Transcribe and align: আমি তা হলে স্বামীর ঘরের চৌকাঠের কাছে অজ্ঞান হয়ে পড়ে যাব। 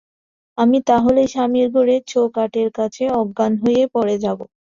আমি 0.57 0.77
তা 0.87 0.95
হলে 1.05 1.21
স্বামীর 1.27 1.67
ঘরের 1.75 2.01
চৌকাঠের 2.07 2.69
কাছে 2.77 3.03
অজ্ঞান 3.19 3.53
হয়ে 3.63 3.83
পড়ে 3.95 4.15
যাব। 4.23 4.39